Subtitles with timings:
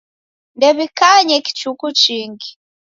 [0.55, 2.49] Ndew'ikanye kichuku chingi.